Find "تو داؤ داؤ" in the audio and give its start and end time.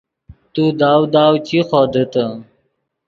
0.53-1.33